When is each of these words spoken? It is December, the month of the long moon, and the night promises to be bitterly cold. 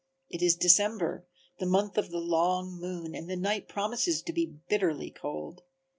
It 0.31 0.41
is 0.41 0.55
December, 0.55 1.27
the 1.59 1.67
month 1.67 1.95
of 1.95 2.09
the 2.09 2.17
long 2.17 2.71
moon, 2.79 3.13
and 3.13 3.29
the 3.29 3.35
night 3.35 3.67
promises 3.67 4.23
to 4.23 4.33
be 4.33 4.47
bitterly 4.47 5.11
cold. 5.11 5.61